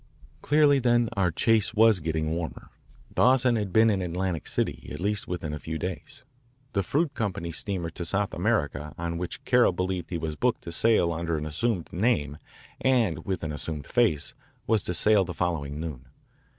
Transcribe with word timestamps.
Clearly, 0.41 0.79
then, 0.79 1.09
our 1.15 1.29
chase 1.29 1.75
was 1.75 1.99
getting 1.99 2.31
warmer. 2.31 2.71
Dawson 3.13 3.55
had 3.55 3.71
been 3.71 3.91
in 3.91 4.01
Atlantic 4.01 4.47
City 4.47 4.89
at 4.91 4.99
least 4.99 5.27
within 5.27 5.53
a 5.53 5.59
few 5.59 5.77
days. 5.77 6.23
The 6.73 6.81
fruit 6.81 7.13
company 7.13 7.51
steamer 7.51 7.91
to 7.91 8.03
South 8.03 8.33
America 8.33 8.95
on 8.97 9.19
which 9.19 9.45
Carroll 9.45 9.73
believed 9.73 10.09
he 10.09 10.17
was 10.17 10.35
booked 10.35 10.63
to 10.63 10.71
sail 10.71 11.13
under 11.13 11.37
an 11.37 11.45
assumed 11.45 11.93
name 11.93 12.39
and 12.79 13.25
with 13.27 13.43
an 13.43 13.51
assumed 13.51 13.85
face 13.85 14.33
was 14.65 14.81
to 14.85 14.95
sail 14.95 15.23
the 15.23 15.35
following 15.35 15.79
noon. 15.79 16.07